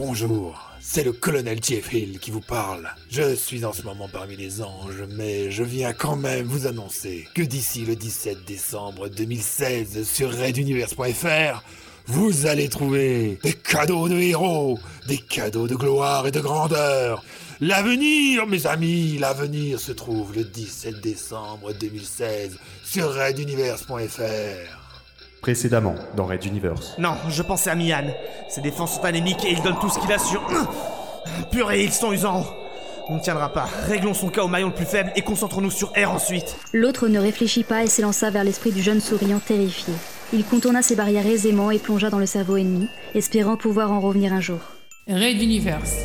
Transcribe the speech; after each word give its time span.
Bonjour, 0.00 0.70
c'est 0.78 1.02
le 1.02 1.10
colonel 1.10 1.58
Jeffhill 1.60 2.20
qui 2.20 2.30
vous 2.30 2.40
parle. 2.40 2.88
Je 3.10 3.34
suis 3.34 3.64
en 3.64 3.72
ce 3.72 3.82
moment 3.82 4.08
parmi 4.08 4.36
les 4.36 4.62
anges, 4.62 5.02
mais 5.16 5.50
je 5.50 5.64
viens 5.64 5.92
quand 5.92 6.14
même 6.14 6.46
vous 6.46 6.68
annoncer 6.68 7.26
que 7.34 7.42
d'ici 7.42 7.84
le 7.84 7.96
17 7.96 8.44
décembre 8.44 9.08
2016 9.08 10.08
sur 10.08 10.30
raiduniverse.fr, 10.30 11.64
vous 12.06 12.46
allez 12.46 12.68
trouver 12.68 13.40
des 13.42 13.54
cadeaux 13.54 14.08
de 14.08 14.14
héros, 14.14 14.78
des 15.08 15.18
cadeaux 15.18 15.66
de 15.66 15.74
gloire 15.74 16.28
et 16.28 16.30
de 16.30 16.40
grandeur. 16.40 17.24
L'avenir, 17.60 18.46
mes 18.46 18.68
amis, 18.68 19.18
l'avenir 19.18 19.80
se 19.80 19.90
trouve 19.90 20.32
le 20.32 20.44
17 20.44 21.00
décembre 21.00 21.72
2016 21.72 22.56
sur 22.84 23.10
raiduniverse.fr. 23.10 24.87
Précédemment 25.40 25.94
dans 26.16 26.26
Red 26.26 26.44
Universe. 26.44 26.94
Non, 26.98 27.14
je 27.28 27.42
pensais 27.42 27.70
à 27.70 27.74
Mian. 27.74 28.12
Ses 28.48 28.60
défenses 28.60 28.96
sont 28.96 29.04
anémiques 29.04 29.44
et 29.44 29.52
il 29.52 29.62
donne 29.62 29.78
tout 29.80 29.88
ce 29.88 29.98
qu'il 29.98 30.12
a 30.12 30.18
sur. 30.18 30.42
Purée, 31.50 31.84
ils 31.84 31.92
sont 31.92 32.12
usants. 32.12 32.44
On 33.08 33.16
ne 33.16 33.20
tiendra 33.20 33.52
pas. 33.52 33.68
Réglons 33.86 34.12
son 34.12 34.28
cas 34.28 34.42
au 34.42 34.48
maillon 34.48 34.68
le 34.68 34.74
plus 34.74 34.84
faible 34.84 35.12
et 35.16 35.22
concentrons-nous 35.22 35.70
sur 35.70 35.92
R 35.92 36.10
ensuite. 36.10 36.56
L'autre 36.74 37.08
ne 37.08 37.18
réfléchit 37.18 37.64
pas 37.64 37.82
et 37.82 37.86
s'élança 37.86 38.30
vers 38.30 38.44
l'esprit 38.44 38.72
du 38.72 38.82
jeune 38.82 39.00
souriant 39.00 39.38
terrifié. 39.38 39.94
Il 40.32 40.44
contourna 40.44 40.82
ses 40.82 40.94
barrières 40.94 41.26
aisément 41.26 41.70
et 41.70 41.78
plongea 41.78 42.10
dans 42.10 42.18
le 42.18 42.26
cerveau 42.26 42.58
ennemi, 42.58 42.86
espérant 43.14 43.56
pouvoir 43.56 43.92
en 43.92 44.00
revenir 44.00 44.34
un 44.34 44.40
jour. 44.40 44.58
Raid 45.06 45.40
Universe. 45.40 45.96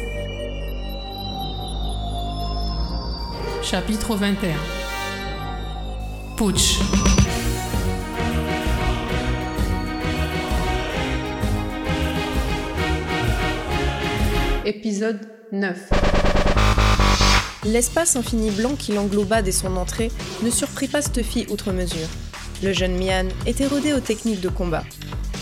Chapitre 3.61 4.15
21. 4.15 4.55
Putsch. 6.37 6.79
Épisode 14.65 15.19
9 15.51 15.89
L'espace 17.65 18.15
infini 18.15 18.49
blanc 18.49 18.75
qui 18.79 18.93
l'engloba 18.93 19.41
dès 19.41 19.51
son 19.51 19.75
entrée 19.75 20.09
ne 20.41 20.49
surprit 20.49 20.87
pas 20.87 21.01
Stuffy 21.01 21.45
outre 21.49 21.73
mesure. 21.73 22.07
Le 22.63 22.71
jeune 22.71 22.97
Mian 22.97 23.27
était 23.45 23.67
rodé 23.67 23.91
aux 23.91 23.99
techniques 23.99 24.39
de 24.39 24.47
combat. 24.47 24.85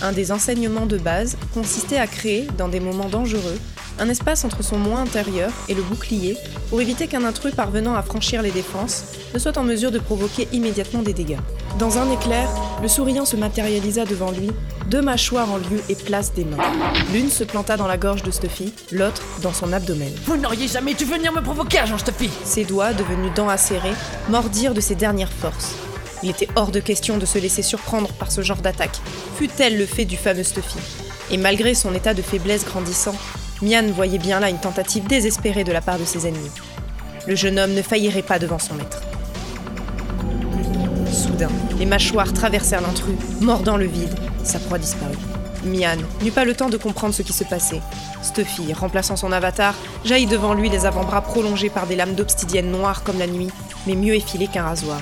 Un 0.01 0.11
des 0.11 0.31
enseignements 0.31 0.87
de 0.87 0.97
base 0.97 1.37
consistait 1.53 1.99
à 1.99 2.07
créer, 2.07 2.47
dans 2.57 2.67
des 2.67 2.79
moments 2.79 3.09
dangereux, 3.09 3.59
un 4.01 4.09
espace 4.09 4.43
entre 4.45 4.63
son 4.63 4.77
moi 4.77 4.99
intérieur 4.99 5.51
et 5.69 5.75
le 5.75 5.83
bouclier 5.83 6.35
pour 6.69 6.81
éviter 6.81 7.05
qu'un 7.05 7.23
intrus 7.23 7.53
parvenant 7.53 7.93
à 7.93 8.01
franchir 8.01 8.41
les 8.41 8.49
défenses 8.49 9.03
ne 9.35 9.39
soit 9.39 9.59
en 9.59 9.63
mesure 9.63 9.91
de 9.91 9.99
provoquer 9.99 10.47
immédiatement 10.51 11.03
des 11.03 11.13
dégâts. 11.13 11.37
Dans 11.77 11.99
un 11.99 12.11
éclair, 12.11 12.49
le 12.81 12.87
souriant 12.87 13.25
se 13.25 13.35
matérialisa 13.35 14.05
devant 14.05 14.31
lui, 14.31 14.49
deux 14.89 15.03
mâchoires 15.03 15.51
en 15.51 15.57
lieu 15.57 15.81
et 15.87 15.93
place 15.93 16.33
des 16.33 16.45
mains. 16.45 16.57
L'une 17.13 17.29
se 17.29 17.43
planta 17.43 17.77
dans 17.77 17.85
la 17.85 17.97
gorge 17.97 18.23
de 18.23 18.31
Stuffy, 18.31 18.73
l'autre 18.91 19.21
dans 19.43 19.53
son 19.53 19.71
abdomen. 19.71 20.11
Vous 20.25 20.35
n'auriez 20.35 20.67
jamais 20.67 20.95
dû 20.95 21.05
venir 21.05 21.31
me 21.31 21.41
provoquer, 21.41 21.77
agent 21.77 21.99
Stuffy 21.99 22.29
Ses 22.43 22.65
doigts, 22.65 22.93
devenus 22.93 23.33
dents 23.35 23.49
acérées, 23.49 23.93
mordirent 24.29 24.73
de 24.73 24.81
ses 24.81 24.95
dernières 24.95 25.31
forces. 25.31 25.75
Il 26.23 26.31
était 26.31 26.49
hors 26.55 26.71
de 26.71 26.79
question 26.79 27.19
de 27.19 27.25
se 27.27 27.37
laisser 27.37 27.61
surprendre 27.61 28.11
par 28.13 28.31
ce 28.31 28.41
genre 28.41 28.61
d'attaque, 28.61 28.99
fut-elle 29.37 29.77
le 29.77 29.85
fait 29.85 30.05
du 30.05 30.17
fameux 30.17 30.43
Stuffy. 30.43 30.79
Et 31.29 31.37
malgré 31.37 31.75
son 31.75 31.93
état 31.93 32.13
de 32.13 32.21
faiblesse 32.21 32.65
grandissant, 32.65 33.15
Mian 33.61 33.91
voyait 33.93 34.17
bien 34.17 34.39
là 34.39 34.49
une 34.49 34.57
tentative 34.57 35.05
désespérée 35.05 35.63
de 35.63 35.71
la 35.71 35.81
part 35.81 35.99
de 35.99 36.05
ses 36.05 36.27
ennemis. 36.27 36.51
Le 37.27 37.35
jeune 37.35 37.59
homme 37.59 37.73
ne 37.73 37.81
faillirait 37.83 38.23
pas 38.23 38.39
devant 38.39 38.57
son 38.57 38.73
maître. 38.73 39.01
Soudain, 41.11 41.49
les 41.77 41.85
mâchoires 41.85 42.33
traversèrent 42.33 42.81
l'intrus, 42.81 43.15
mordant 43.39 43.77
le 43.77 43.85
vide. 43.85 44.15
Sa 44.43 44.57
proie 44.57 44.79
disparut. 44.79 45.17
Mian 45.63 45.97
n'eut 46.23 46.31
pas 46.31 46.45
le 46.45 46.55
temps 46.55 46.69
de 46.69 46.77
comprendre 46.77 47.13
ce 47.13 47.21
qui 47.21 47.33
se 47.33 47.43
passait. 47.43 47.81
Stuffy, 48.23 48.73
remplaçant 48.73 49.15
son 49.15 49.31
avatar, 49.31 49.75
jaillit 50.03 50.25
devant 50.25 50.55
lui 50.55 50.69
les 50.69 50.87
avant-bras 50.87 51.21
prolongés 51.21 51.69
par 51.69 51.85
des 51.85 51.95
lames 51.95 52.15
d'obsidienne 52.15 52.71
noires 52.71 53.03
comme 53.03 53.19
la 53.19 53.27
nuit, 53.27 53.51
mais 53.85 53.95
mieux 53.95 54.15
effilées 54.15 54.47
qu'un 54.47 54.63
rasoir. 54.63 55.01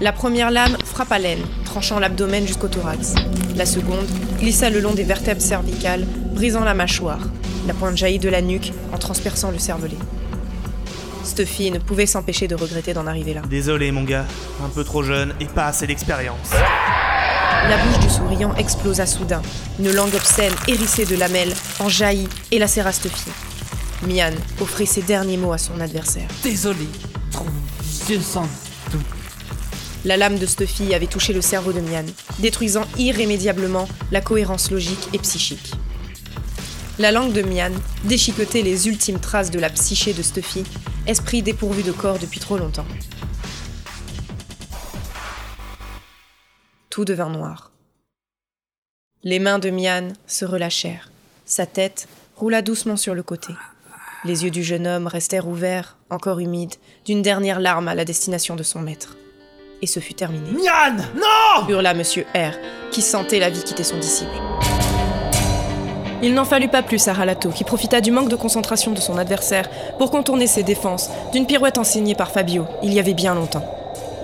La 0.00 0.12
première 0.12 0.50
lame 0.50 0.78
frappa 0.82 1.18
l'aine, 1.18 1.42
tranchant 1.66 1.98
l'abdomen 1.98 2.46
jusqu'au 2.46 2.68
thorax. 2.68 3.14
La 3.54 3.66
seconde 3.66 4.06
glissa 4.38 4.70
le 4.70 4.80
long 4.80 4.94
des 4.94 5.04
vertèbres 5.04 5.42
cervicales, 5.42 6.06
brisant 6.32 6.64
la 6.64 6.72
mâchoire. 6.72 7.20
La 7.66 7.74
pointe 7.74 7.98
jaillit 7.98 8.18
de 8.18 8.30
la 8.30 8.40
nuque 8.40 8.72
en 8.94 8.98
transperçant 8.98 9.50
le 9.50 9.58
cervelet. 9.58 9.98
Stuffy 11.22 11.70
ne 11.70 11.78
pouvait 11.78 12.06
s'empêcher 12.06 12.48
de 12.48 12.54
regretter 12.54 12.94
d'en 12.94 13.06
arriver 13.06 13.34
là. 13.34 13.42
Désolé, 13.50 13.92
mon 13.92 14.04
gars. 14.04 14.24
Un 14.64 14.70
peu 14.70 14.84
trop 14.84 15.02
jeune 15.02 15.34
et 15.38 15.44
pas 15.44 15.66
assez 15.66 15.86
d'expérience. 15.86 16.50
La 17.68 17.76
bouche 17.76 17.98
du 17.98 18.08
souriant 18.08 18.54
explosa 18.56 19.04
soudain. 19.04 19.42
Une 19.78 19.92
langue 19.92 20.14
obscène, 20.14 20.54
hérissée 20.66 21.04
de 21.04 21.14
lamelles, 21.14 21.52
en 21.78 21.90
jaillit 21.90 22.28
et 22.50 22.58
lacéra 22.58 22.92
Stuffy. 22.92 23.30
Mian 24.08 24.32
offrit 24.62 24.86
ses 24.86 25.02
derniers 25.02 25.36
mots 25.36 25.52
à 25.52 25.58
son 25.58 25.78
adversaire. 25.78 26.28
Désolé. 26.42 26.88
Trop 27.30 27.44
vieux 28.06 28.22
sans 28.22 28.42
doute. 28.42 28.69
La 30.06 30.16
lame 30.16 30.38
de 30.38 30.46
Stuffy 30.46 30.94
avait 30.94 31.06
touché 31.06 31.34
le 31.34 31.42
cerveau 31.42 31.74
de 31.74 31.80
Mian, 31.80 32.06
détruisant 32.38 32.86
irrémédiablement 32.96 33.86
la 34.10 34.22
cohérence 34.22 34.70
logique 34.70 35.08
et 35.12 35.18
psychique. 35.18 35.74
La 36.98 37.12
langue 37.12 37.32
de 37.32 37.42
Mian 37.42 37.72
déchiquetait 38.04 38.62
les 38.62 38.88
ultimes 38.88 39.20
traces 39.20 39.50
de 39.50 39.58
la 39.58 39.68
psyché 39.68 40.14
de 40.14 40.22
Stuffy, 40.22 40.64
esprit 41.06 41.42
dépourvu 41.42 41.82
de 41.82 41.92
corps 41.92 42.18
depuis 42.18 42.40
trop 42.40 42.56
longtemps. 42.56 42.86
Tout 46.88 47.04
devint 47.04 47.30
noir. 47.30 47.70
Les 49.22 49.38
mains 49.38 49.58
de 49.58 49.68
Mian 49.68 50.08
se 50.26 50.46
relâchèrent. 50.46 51.10
Sa 51.44 51.66
tête 51.66 52.08
roula 52.36 52.62
doucement 52.62 52.96
sur 52.96 53.14
le 53.14 53.22
côté. 53.22 53.52
Les 54.24 54.44
yeux 54.44 54.50
du 54.50 54.62
jeune 54.62 54.86
homme 54.86 55.06
restèrent 55.06 55.46
ouverts, 55.46 55.98
encore 56.08 56.40
humides, 56.40 56.74
d'une 57.04 57.20
dernière 57.20 57.60
larme 57.60 57.88
à 57.88 57.94
la 57.94 58.06
destination 58.06 58.56
de 58.56 58.62
son 58.62 58.80
maître. 58.80 59.16
Et 59.82 59.86
ce 59.86 60.00
fut 60.00 60.14
terminé. 60.14 60.50
Mian 60.50 60.96
Non 61.14 61.68
hurla 61.68 61.94
Monsieur 61.94 62.26
R, 62.34 62.52
qui 62.90 63.00
sentait 63.00 63.38
la 63.38 63.48
vie 63.48 63.62
quitter 63.62 63.84
son 63.84 63.96
disciple. 63.96 64.30
Il 66.22 66.34
n'en 66.34 66.44
fallut 66.44 66.68
pas 66.68 66.82
plus 66.82 67.08
à 67.08 67.14
Ralato, 67.14 67.48
qui 67.48 67.64
profita 67.64 68.02
du 68.02 68.10
manque 68.10 68.28
de 68.28 68.36
concentration 68.36 68.92
de 68.92 69.00
son 69.00 69.16
adversaire 69.16 69.70
pour 69.96 70.10
contourner 70.10 70.46
ses 70.46 70.62
défenses 70.62 71.08
d'une 71.32 71.46
pirouette 71.46 71.78
enseignée 71.78 72.14
par 72.14 72.30
Fabio, 72.30 72.66
il 72.82 72.92
y 72.92 73.00
avait 73.00 73.14
bien 73.14 73.34
longtemps. 73.34 73.64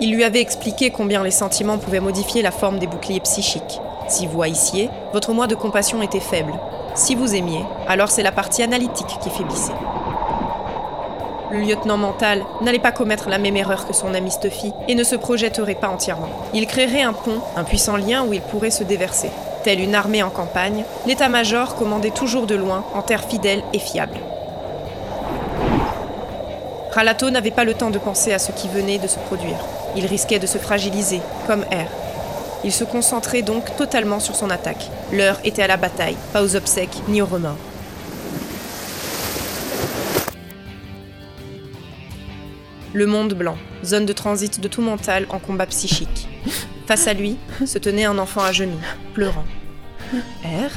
Il 0.03 0.12
lui 0.12 0.25
avait 0.25 0.43
expliqué 0.43 0.91
combien 0.91 1.25
les 1.25 1.31
sentiments 1.31 1.78
pouvaient 1.78 2.00
modifier 2.00 2.43
la 2.43 2.50
forme 2.50 2.78
des 2.78 2.87
boucliers 2.87 3.21
psychiques. 3.21 3.81
Si 4.09 4.27
vous 4.27 4.43
haïssiez, 4.43 4.91
votre 5.15 5.33
moi 5.33 5.47
de 5.47 5.55
compassion 5.55 6.03
était 6.03 6.21
faible. 6.21 6.53
Si 6.95 7.15
vous 7.15 7.34
aimiez, 7.34 7.65
alors 7.89 8.11
c'est 8.11 8.22
la 8.22 8.33
partie 8.33 8.62
analytique 8.62 9.19
qui 9.22 9.31
faiblissait. 9.31 9.72
Le 11.56 11.62
lieutenant 11.62 11.97
mental 11.97 12.44
n'allait 12.61 12.78
pas 12.78 12.93
commettre 12.93 13.31
la 13.31 13.39
même 13.39 13.56
erreur 13.56 13.87
que 13.87 13.94
son 13.94 14.12
ami 14.12 14.31
Stuffy 14.31 14.75
et 14.89 14.94
ne 14.94 15.05
se 15.05 15.17
projetterait 15.17 15.75
pas 15.75 15.89
entièrement. 15.89 16.28
Il 16.53 16.67
créerait 16.67 17.00
un 17.00 17.15
pont, 17.15 17.41
un 17.56 17.65
puissant 17.65 17.97
lien 17.97 18.27
où 18.27 18.34
il 18.34 18.43
pourrait 18.43 18.71
se 18.71 18.84
déverser. 18.84 19.31
Telle 19.65 19.81
une 19.81 19.95
armée 19.95 20.22
en 20.22 20.28
campagne, 20.28 20.84
l'état-major 21.06 21.77
commandait 21.77 22.11
toujours 22.11 22.47
de 22.47 22.55
loin, 22.55 22.84
en 22.93 23.00
terre 23.00 23.25
fidèle 23.25 23.62
et 23.72 23.78
fiable. 23.78 24.19
Ralato 26.91 27.31
n'avait 27.31 27.50
pas 27.50 27.65
le 27.65 27.72
temps 27.72 27.91
de 27.91 27.99
penser 27.99 28.34
à 28.34 28.39
ce 28.39 28.53
qui 28.53 28.69
venait 28.69 28.99
de 28.99 29.09
se 29.09 29.19
produire. 29.19 29.59
Il 29.97 30.05
risquait 30.05 30.39
de 30.39 30.47
se 30.47 30.59
fragiliser, 30.59 31.22
comme 31.47 31.62
R. 31.62 31.89
Il 32.65 32.72
se 32.72 32.84
concentrait 32.84 33.43
donc 33.43 33.75
totalement 33.77 34.21
sur 34.21 34.37
son 34.37 34.50
attaque. 34.50 34.91
L'heure 35.11 35.41
était 35.43 35.62
à 35.62 35.69
la 35.69 35.78
bataille, 35.78 36.16
pas 36.34 36.43
aux 36.43 36.55
obsèques 36.55 37.03
ni 37.09 37.22
aux 37.22 37.27
remords. 37.27 37.56
Le 42.97 43.05
monde 43.05 43.34
blanc, 43.34 43.59
zone 43.84 44.07
de 44.07 44.15
transit 44.15 44.59
de 44.59 44.69
tout 44.69 44.81
mental 44.81 45.27
en 45.29 45.39
combat 45.39 45.67
psychique. 45.67 46.31
Face 46.87 47.07
à 47.07 47.12
lui 47.12 47.37
se 47.67 47.77
tenait 47.77 48.07
un 48.07 48.17
enfant 48.17 48.41
à 48.41 48.53
genoux, 48.53 48.81
pleurant. 49.12 49.45
R 50.43 50.71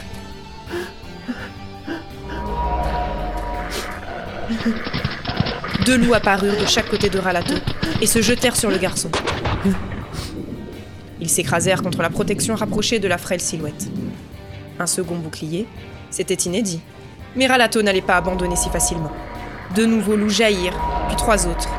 Deux 5.85 5.97
loups 5.97 6.13
apparurent 6.13 6.59
de 6.59 6.65
chaque 6.65 6.89
côté 6.89 7.09
de 7.09 7.19
Ralato 7.19 7.53
et 8.01 8.05
se 8.05 8.21
jetèrent 8.21 8.57
sur 8.57 8.69
le 8.69 8.79
garçon. 8.79 9.09
Ils 11.21 11.29
s'écrasèrent 11.29 11.81
contre 11.81 12.01
la 12.01 12.09
protection 12.09 12.53
rapprochée 12.55 12.99
de 12.99 13.07
la 13.07 13.17
frêle 13.17 13.39
silhouette. 13.39 13.87
Un 14.77 14.87
second 14.87 15.15
bouclier, 15.15 15.67
c'était 16.09 16.33
inédit. 16.33 16.81
Mais 17.37 17.47
Ralato 17.47 17.81
n'allait 17.81 18.01
pas 18.01 18.17
abandonner 18.17 18.57
si 18.57 18.69
facilement. 18.69 19.13
De 19.73 19.85
nouveaux 19.85 20.17
loups 20.17 20.27
jaillirent, 20.27 20.77
puis 21.07 21.15
trois 21.15 21.47
autres. 21.47 21.69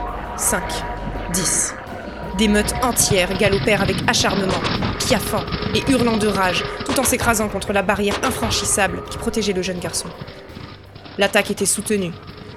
Cinq. 0.41 0.65
Dix. 1.35 1.75
Des 2.39 2.49
meutes 2.49 2.73
entières 2.83 3.37
galopèrent 3.37 3.83
avec 3.83 3.99
acharnement, 4.09 4.59
piaffant 4.99 5.45
et 5.75 5.83
hurlant 5.93 6.17
de 6.17 6.29
rage, 6.29 6.65
tout 6.87 6.99
en 6.99 7.05
s'écrasant 7.05 7.51
contre 7.51 7.75
la 7.75 7.83
barrière 7.83 8.19
infranchissable 8.23 9.03
qui 9.11 9.19
protégeait 9.19 9.53
le 9.53 9.61
jeune 9.61 9.79
garçon. 9.79 10.09
L'attaque 11.19 11.51
était 11.51 11.67
soutenue. 11.67 12.13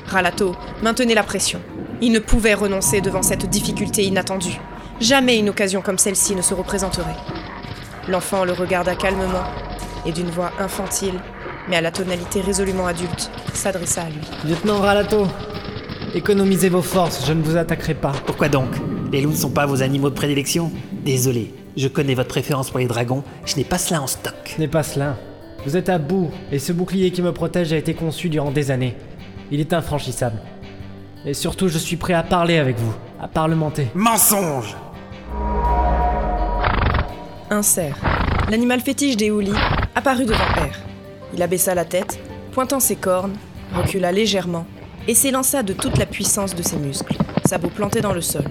Ralato 0.07 0.56
maintenait 0.81 1.13
la 1.13 1.24
pression. 1.24 1.59
Il 2.00 2.13
ne 2.13 2.19
pouvait 2.19 2.53
renoncer 2.53 3.01
devant 3.01 3.21
cette 3.21 3.50
difficulté 3.50 4.03
inattendue. 4.06 4.62
Jamais 5.01 5.38
une 5.38 5.50
occasion 5.50 5.81
comme 5.81 5.97
celle-ci 5.97 6.35
ne 6.35 6.41
se 6.41 6.53
représenterait. 6.53 7.18
L'enfant 8.07 8.45
le 8.45 8.53
regarda 8.53 8.95
calmement 8.95 9.44
et 10.06 10.13
d'une 10.13 10.30
voix 10.30 10.53
infantile 10.57 11.19
mais 11.68 11.77
à 11.77 11.81
la 11.81 11.91
tonalité 11.91 12.41
résolument 12.41 12.88
adulte, 12.88 13.31
s'adressa 13.53 14.01
à 14.03 14.09
lui. 14.09 14.21
Lieutenant 14.45 14.80
Ralato, 14.80 15.27
économisez 16.13 16.69
vos 16.69 16.81
forces, 16.81 17.25
je 17.25 17.33
ne 17.33 17.42
vous 17.42 17.57
attaquerai 17.57 17.95
pas. 17.95 18.13
Pourquoi 18.25 18.50
donc 18.50 18.69
Les 19.12 19.21
loups 19.21 19.31
ne 19.31 19.36
sont 19.36 19.50
pas 19.50 19.65
vos 19.65 19.81
animaux 19.81 20.10
de 20.10 20.15
prédilection 20.15 20.71
Désolé, 21.04 21.54
je 21.75 21.88
connais 21.88 22.13
votre 22.13 22.30
préférence 22.30 22.69
pour 22.69 22.80
les 22.80 22.88
dragons, 22.88 23.24
je 23.45 23.56
n'ai 23.56 23.63
pas 23.63 23.77
cela 23.77 24.01
en 24.01 24.07
stock. 24.07 24.33
Ce 24.45 24.60
n'est 24.60 24.68
pas 24.68 24.83
cela. 24.83 25.18
Vous 25.65 25.77
êtes 25.77 25.89
à 25.89 25.98
bout, 25.98 26.30
et 26.51 26.60
ce 26.60 26.74
bouclier 26.74 27.12
qui 27.12 27.21
me 27.21 27.31
protège 27.31 27.74
a 27.74 27.77
été 27.77 27.94
conçu 27.94 28.30
durant 28.30 28.51
des 28.51 28.69
années. 28.69 28.95
Il 29.51 29.60
est 29.60 29.74
infranchissable. 29.74 30.39
Et 31.25 31.33
surtout, 31.33 31.69
je 31.69 31.77
suis 31.77 31.95
prêt 31.95 32.13
à 32.13 32.24
parler 32.24 32.57
avec 32.57 32.77
vous, 32.77 32.94
à 33.21 33.27
parlementer. 33.27 33.88
Mensonge 33.95 34.75
Un 37.50 37.62
cerf, 37.62 37.98
l'animal 38.50 38.81
fétiche 38.81 39.16
des 39.16 39.31
Houlis, 39.31 39.54
apparut 39.95 40.25
devant 40.25 40.38
R. 40.38 40.75
Il 41.33 41.42
abaissa 41.42 41.74
la 41.74 41.86
tête, 41.86 42.19
pointant 42.51 42.80
ses 42.80 42.98
cornes, 42.98 43.33
recula 43.74 44.12
légèrement 44.12 44.68
et 45.07 45.15
s'élança 45.15 45.63
de 45.63 45.73
toute 45.73 45.97
la 45.97 46.05
puissance 46.05 46.55
de 46.55 46.63
ses 46.63 46.77
muscles, 46.77 47.17
sabots 47.45 47.69
plantés 47.69 48.01
dans 48.01 48.13
le 48.13 48.21
sol. 48.21 48.45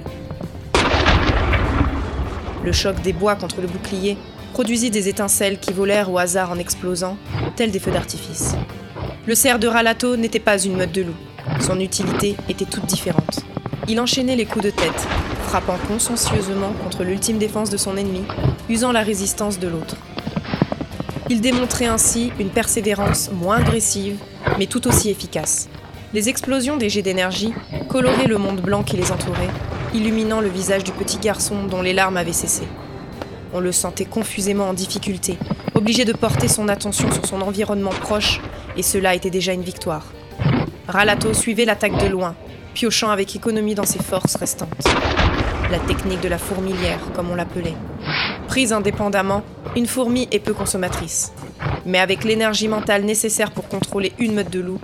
Le 2.64 2.72
choc 2.72 3.00
des 3.02 3.12
bois 3.12 3.34
contre 3.34 3.60
le 3.60 3.66
bouclier 3.66 4.16
produisit 4.52 4.90
des 4.90 5.08
étincelles 5.08 5.58
qui 5.58 5.72
volèrent 5.72 6.10
au 6.10 6.18
hasard 6.18 6.50
en 6.50 6.58
explosant, 6.58 7.16
tels 7.56 7.70
des 7.70 7.78
feux 7.78 7.90
d'artifice. 7.90 8.54
Le 9.26 9.34
cerf 9.34 9.58
de 9.58 9.66
Ralato 9.66 10.16
n'était 10.16 10.40
pas 10.40 10.62
une 10.62 10.76
meute 10.76 10.92
de 10.92 11.02
loups. 11.02 11.16
Son 11.60 11.80
utilité 11.80 12.36
était 12.48 12.64
toute 12.64 12.86
différente. 12.86 13.40
Il 13.88 14.00
enchaînait 14.00 14.36
les 14.36 14.46
coups 14.46 14.64
de 14.64 14.70
tête, 14.70 15.08
frappant 15.46 15.78
consciencieusement 15.88 16.72
contre 16.84 17.02
l'ultime 17.02 17.38
défense 17.38 17.70
de 17.70 17.76
son 17.76 17.96
ennemi, 17.96 18.22
usant 18.68 18.92
la 18.92 19.02
résistance 19.02 19.58
de 19.58 19.68
l'autre. 19.68 19.96
Il 21.30 21.40
démontrait 21.40 21.86
ainsi 21.86 22.32
une 22.38 22.50
persévérance 22.50 23.30
moins 23.32 23.56
agressive, 23.56 24.18
mais 24.58 24.66
tout 24.66 24.86
aussi 24.86 25.08
efficace. 25.08 25.68
Les 26.14 26.28
explosions 26.28 26.76
des 26.76 26.90
jets 26.90 27.00
d'énergie 27.00 27.54
coloraient 27.88 28.26
le 28.26 28.36
monde 28.36 28.60
blanc 28.60 28.82
qui 28.82 28.98
les 28.98 29.10
entourait, 29.12 29.48
illuminant 29.94 30.42
le 30.42 30.50
visage 30.50 30.84
du 30.84 30.92
petit 30.92 31.16
garçon 31.16 31.64
dont 31.64 31.80
les 31.80 31.94
larmes 31.94 32.18
avaient 32.18 32.34
cessé. 32.34 32.64
On 33.54 33.60
le 33.60 33.72
sentait 33.72 34.04
confusément 34.04 34.68
en 34.68 34.74
difficulté, 34.74 35.38
obligé 35.74 36.04
de 36.04 36.12
porter 36.12 36.48
son 36.48 36.68
attention 36.68 37.10
sur 37.10 37.24
son 37.24 37.40
environnement 37.40 37.90
proche, 37.90 38.42
et 38.76 38.82
cela 38.82 39.14
était 39.14 39.30
déjà 39.30 39.54
une 39.54 39.62
victoire. 39.62 40.04
Ralato 40.86 41.32
suivait 41.32 41.64
l'attaque 41.64 41.96
de 41.96 42.08
loin, 42.08 42.34
piochant 42.74 43.08
avec 43.08 43.34
économie 43.34 43.74
dans 43.74 43.86
ses 43.86 44.02
forces 44.02 44.36
restantes. 44.36 44.84
La 45.70 45.78
technique 45.78 46.20
de 46.20 46.28
la 46.28 46.38
fourmilière, 46.38 47.00
comme 47.14 47.30
on 47.30 47.34
l'appelait. 47.34 47.76
Prise 48.48 48.74
indépendamment, 48.74 49.42
une 49.76 49.86
fourmi 49.86 50.28
est 50.30 50.40
peu 50.40 50.52
consommatrice. 50.52 51.32
Mais 51.86 51.98
avec 51.98 52.24
l'énergie 52.24 52.68
mentale 52.68 53.04
nécessaire 53.04 53.50
pour 53.50 53.68
contrôler 53.68 54.12
une 54.18 54.34
meute 54.34 54.50
de 54.50 54.60
loups, 54.60 54.80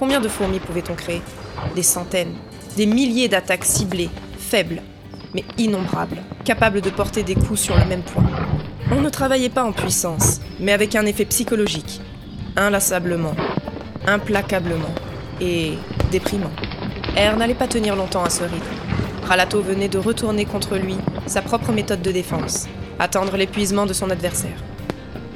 combien 0.00 0.20
de 0.20 0.28
fourmis 0.28 0.60
pouvait-on 0.60 0.94
créer 0.94 1.20
Des 1.76 1.82
centaines, 1.82 2.32
des 2.76 2.86
milliers 2.86 3.28
d'attaques 3.28 3.66
ciblées, 3.66 4.08
faibles, 4.38 4.80
mais 5.34 5.44
innombrables, 5.58 6.22
capables 6.42 6.80
de 6.80 6.88
porter 6.88 7.22
des 7.22 7.34
coups 7.34 7.60
sur 7.60 7.76
le 7.76 7.84
même 7.84 8.02
point. 8.02 8.24
On 8.90 9.02
ne 9.02 9.10
travaillait 9.10 9.50
pas 9.50 9.62
en 9.62 9.72
puissance, 9.72 10.40
mais 10.58 10.72
avec 10.72 10.96
un 10.96 11.04
effet 11.04 11.26
psychologique, 11.26 12.00
inlassablement, 12.56 13.34
implacablement 14.06 14.94
et 15.38 15.74
déprimant. 16.10 16.50
R 17.14 17.36
n'allait 17.36 17.54
pas 17.54 17.68
tenir 17.68 17.94
longtemps 17.94 18.24
à 18.24 18.30
ce 18.30 18.42
rythme. 18.42 18.64
Ralato 19.24 19.60
venait 19.60 19.88
de 19.88 19.98
retourner 19.98 20.46
contre 20.46 20.78
lui 20.78 20.96
sa 21.26 21.42
propre 21.42 21.72
méthode 21.72 22.00
de 22.00 22.10
défense, 22.10 22.68
attendre 22.98 23.36
l'épuisement 23.36 23.84
de 23.84 23.92
son 23.92 24.08
adversaire. 24.08 24.64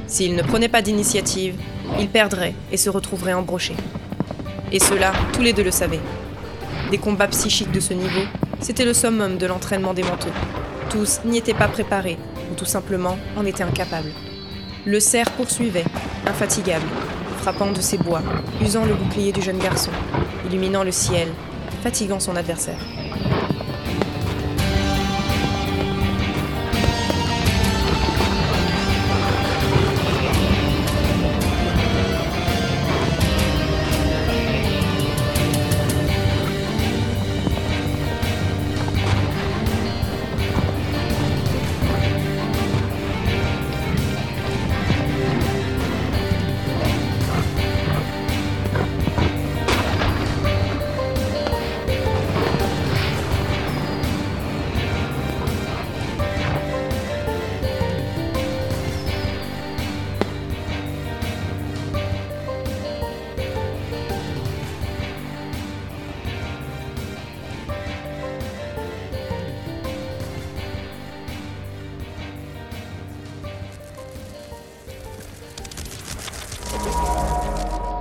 S'il 0.07 0.35
ne 0.35 0.43
prenait 0.43 0.71
pas 0.71 0.81
d'initiative, 0.81 1.55
il 2.01 2.09
perdrait 2.09 2.55
et 2.73 2.79
se 2.79 2.89
retrouverait 2.89 3.35
embroché. 3.35 3.75
Et 4.75 4.81
cela, 4.81 5.13
tous 5.33 5.41
les 5.41 5.53
deux 5.53 5.63
le 5.63 5.71
savaient. 5.71 6.01
Des 6.91 6.99
combats 6.99 7.29
psychiques 7.29 7.71
de 7.71 7.79
ce 7.79 7.95
niveau, 7.95 8.23
c'était 8.59 8.85
le 8.85 8.93
summum 8.93 9.39
de 9.39 9.47
l'entraînement 9.47 9.95
des 9.95 10.03
manteaux. 10.03 10.33
Tous 10.91 11.21
n'y 11.25 11.39
étaient 11.39 11.55
pas 11.55 11.69
préparés, 11.69 12.19
ou 12.51 12.57
tout 12.57 12.65
simplement 12.65 13.17
en 13.37 13.47
étaient 13.47 13.63
incapables. 13.63 14.11
Le 14.85 14.99
cerf 14.99 15.31
poursuivait, 15.31 15.85
infatigable, 16.27 16.87
frappant 17.39 17.71
de 17.71 17.81
ses 17.81 17.99
bois, 17.99 18.23
usant 18.61 18.85
le 18.85 18.95
bouclier 18.95 19.31
du 19.31 19.43
jeune 19.43 19.59
garçon, 19.59 19.93
illuminant 20.45 20.83
le 20.83 20.91
ciel, 20.91 21.29
fatiguant 21.85 22.19
son 22.19 22.35
adversaire. 22.35 22.81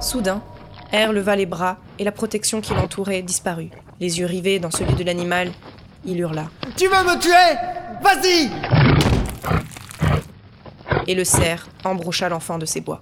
Soudain, 0.04 0.42
R 0.92 1.14
leva 1.14 1.36
les 1.36 1.46
bras 1.46 1.78
et 1.98 2.04
la 2.04 2.12
protection 2.12 2.60
qui 2.62 2.74
l'entourait 2.74 3.22
disparut. 3.22 3.70
Les 4.00 4.20
yeux 4.20 4.26
rivés 4.26 4.60
dans 4.60 4.70
celui 4.70 4.94
de 4.96 5.04
l'animal, 5.04 5.52
il 6.06 6.20
hurla. 6.20 6.50
Tu 6.76 6.86
veux 6.86 7.04
me 7.04 7.18
tuer? 7.20 7.58
Vas-y 8.04 8.52
Et 11.08 11.16
le 11.16 11.24
cerf 11.24 11.70
embrocha 11.86 12.28
l'enfant 12.28 12.58
de 12.58 12.66
ses 12.66 12.82
bois. 12.82 13.02